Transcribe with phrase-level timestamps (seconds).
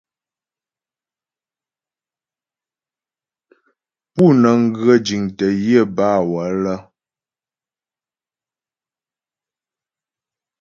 [4.13, 6.75] Pú nə́ŋ ghə jiŋtə́ yə bâ wələ.